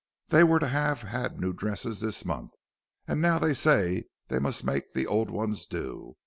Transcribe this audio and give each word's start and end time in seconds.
They 0.29 0.43
were 0.43 0.57
to 0.57 0.67
have 0.67 1.03
had 1.03 1.39
new 1.39 1.53
dresses 1.53 1.99
this 1.99 2.25
month, 2.25 2.53
and 3.07 3.21
now 3.21 3.37
they 3.37 3.53
say 3.53 4.05
they 4.29 4.39
must 4.39 4.63
make 4.63 4.93
the 4.93 5.05
old 5.05 5.29
ones 5.29 5.67
do. 5.67 6.15